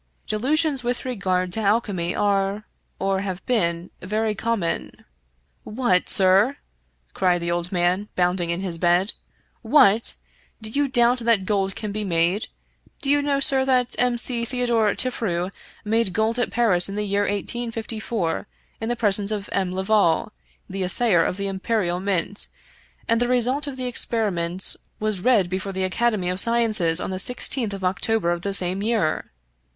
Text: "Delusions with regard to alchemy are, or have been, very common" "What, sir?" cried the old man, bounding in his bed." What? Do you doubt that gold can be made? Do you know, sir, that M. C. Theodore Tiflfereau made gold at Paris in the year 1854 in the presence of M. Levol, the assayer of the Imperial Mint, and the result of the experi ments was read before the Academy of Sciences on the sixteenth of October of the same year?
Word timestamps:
"Delusions 0.27 0.83
with 0.83 1.05
regard 1.05 1.53
to 1.53 1.59
alchemy 1.59 2.15
are, 2.15 2.65
or 2.97 3.19
have 3.19 3.45
been, 3.45 3.91
very 4.01 4.33
common" 4.33 5.05
"What, 5.63 6.09
sir?" 6.09 6.57
cried 7.13 7.41
the 7.41 7.51
old 7.51 7.71
man, 7.71 8.09
bounding 8.15 8.49
in 8.49 8.61
his 8.61 8.79
bed." 8.79 9.13
What? 9.75 10.15
Do 10.59 10.71
you 10.71 10.87
doubt 10.87 11.19
that 11.19 11.45
gold 11.45 11.75
can 11.75 11.91
be 11.91 12.03
made? 12.03 12.47
Do 13.03 13.11
you 13.11 13.21
know, 13.21 13.39
sir, 13.39 13.63
that 13.65 13.95
M. 13.99 14.17
C. 14.17 14.43
Theodore 14.43 14.95
Tiflfereau 14.95 15.51
made 15.85 16.13
gold 16.13 16.39
at 16.39 16.49
Paris 16.49 16.89
in 16.89 16.95
the 16.95 17.03
year 17.05 17.21
1854 17.25 18.47
in 18.81 18.89
the 18.89 18.95
presence 18.95 19.29
of 19.29 19.49
M. 19.51 19.69
Levol, 19.71 20.31
the 20.67 20.81
assayer 20.81 21.23
of 21.23 21.37
the 21.37 21.45
Imperial 21.47 21.99
Mint, 21.99 22.47
and 23.07 23.21
the 23.21 23.27
result 23.27 23.67
of 23.67 23.77
the 23.77 23.83
experi 23.83 24.33
ments 24.33 24.77
was 24.99 25.21
read 25.21 25.47
before 25.47 25.71
the 25.73 25.83
Academy 25.83 26.29
of 26.29 26.39
Sciences 26.39 26.99
on 26.99 27.11
the 27.11 27.19
sixteenth 27.19 27.71
of 27.75 27.83
October 27.83 28.31
of 28.31 28.41
the 28.41 28.51
same 28.51 28.81
year? 28.81 29.31